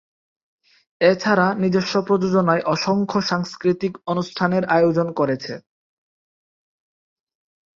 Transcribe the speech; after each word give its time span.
এছাড়া 1.01 1.47
নিজস্ব 1.57 1.93
প্রযোজনায় 2.07 2.63
অসংখ্য 2.65 3.19
সাংস্কৃতিক 3.21 3.93
অনুষ্ঠানের 4.07 4.63
আয়োজন 4.67 5.07
করেছে। 5.13 5.53